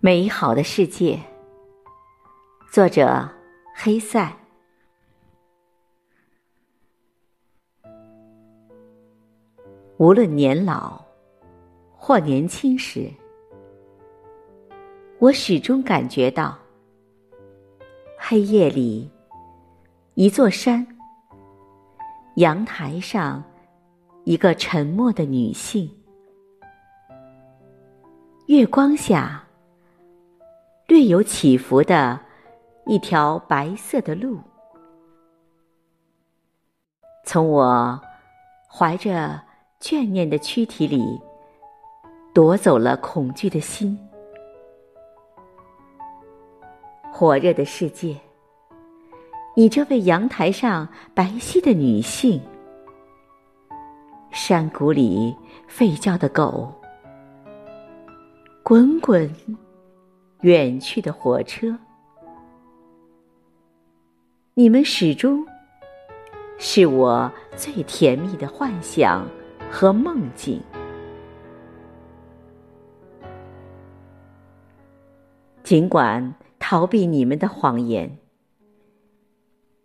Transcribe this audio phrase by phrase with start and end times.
[0.00, 1.18] 美好的世界，
[2.70, 3.28] 作者
[3.74, 4.32] 黑塞。
[9.96, 11.04] 无论年老
[11.96, 13.12] 或年轻时，
[15.18, 16.56] 我始终感觉到，
[18.16, 19.10] 黑夜里，
[20.14, 20.86] 一座山，
[22.36, 23.42] 阳台上，
[24.22, 25.90] 一个沉默的女性，
[28.46, 29.44] 月光下。
[30.88, 32.18] 略有起伏的
[32.86, 34.38] 一条白色的路，
[37.26, 38.00] 从我
[38.66, 39.38] 怀着
[39.78, 41.20] 眷念的躯体里
[42.32, 43.98] 夺走了恐惧的心。
[47.12, 48.16] 火热的世界，
[49.54, 52.40] 你这位阳台上白皙的女性，
[54.30, 55.36] 山谷里
[55.68, 56.72] 吠叫的狗，
[58.62, 59.30] 滚滚。
[60.42, 61.76] 远去的火车，
[64.54, 65.44] 你们始终
[66.58, 69.28] 是我最甜蜜的幻想
[69.68, 70.62] 和梦境。
[75.64, 78.18] 尽管逃避你们的谎言，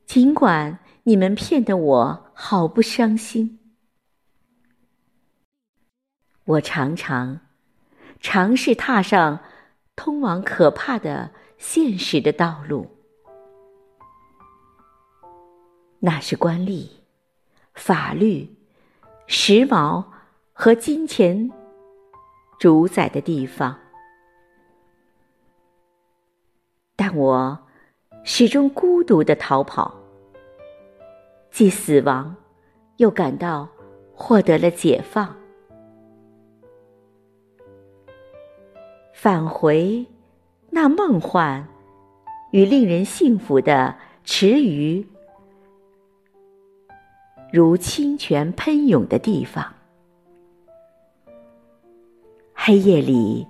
[0.05, 3.57] 尽管你们骗得我好不伤心，
[6.45, 7.39] 我常常
[8.19, 9.39] 尝试踏上。
[9.95, 12.87] 通往可怕的现实的道路，
[15.99, 16.87] 那是官吏、
[17.73, 18.49] 法律、
[19.27, 20.03] 时髦
[20.51, 21.51] 和金钱
[22.59, 23.79] 主宰的地方。
[26.95, 27.57] 但我
[28.23, 29.95] 始终孤独的逃跑，
[31.51, 32.35] 既死亡，
[32.97, 33.69] 又感到
[34.13, 35.42] 获得了解放。
[39.13, 40.05] 返回
[40.71, 41.65] 那梦幻
[42.51, 45.07] 与令人幸福的池鱼，
[47.51, 49.73] 如清泉喷涌的地方。
[52.53, 53.47] 黑夜里，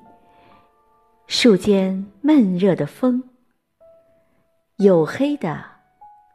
[1.28, 3.24] 树间闷热的风，
[4.78, 5.64] 黝黑的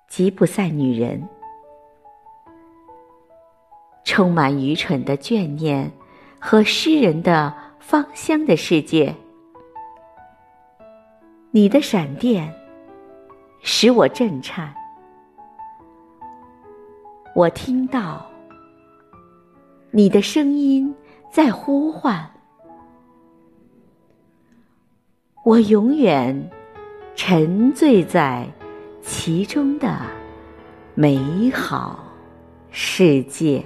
[0.09, 1.29] 吉普赛女人，
[4.05, 5.93] 充满愚蠢的眷念
[6.39, 7.55] 和诗人的
[7.89, 9.15] 芳香的世界。
[11.51, 12.55] 你的闪电
[13.63, 14.75] 使我震颤，
[17.35, 18.27] 我听到
[19.91, 20.95] 你的声音
[21.33, 22.31] 在呼唤，
[25.43, 26.51] 我永远
[27.17, 28.47] 沉醉在
[29.01, 29.99] 其中的
[30.95, 32.05] 美好
[32.71, 33.65] 世界。